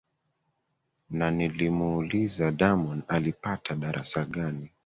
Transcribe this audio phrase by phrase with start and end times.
[1.09, 4.69] na nilimuuliza damon alipata darasa gani